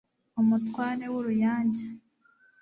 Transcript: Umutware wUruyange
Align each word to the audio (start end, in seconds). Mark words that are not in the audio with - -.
Umutware 0.41 1.05
wUruyange 1.13 1.85